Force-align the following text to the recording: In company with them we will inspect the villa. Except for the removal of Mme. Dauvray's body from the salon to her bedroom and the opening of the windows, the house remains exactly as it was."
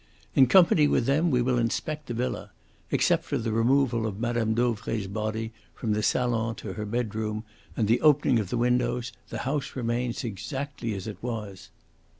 In 0.33 0.47
company 0.47 0.87
with 0.87 1.05
them 1.05 1.29
we 1.29 1.43
will 1.43 1.59
inspect 1.59 2.07
the 2.07 2.15
villa. 2.15 2.49
Except 2.89 3.23
for 3.23 3.37
the 3.37 3.51
removal 3.51 4.07
of 4.07 4.19
Mme. 4.19 4.55
Dauvray's 4.55 5.05
body 5.05 5.51
from 5.75 5.91
the 5.93 6.01
salon 6.01 6.55
to 6.55 6.73
her 6.73 6.87
bedroom 6.87 7.43
and 7.77 7.87
the 7.87 8.01
opening 8.01 8.39
of 8.39 8.49
the 8.49 8.57
windows, 8.57 9.11
the 9.29 9.37
house 9.45 9.75
remains 9.75 10.23
exactly 10.23 10.95
as 10.95 11.05
it 11.05 11.21
was." 11.21 11.69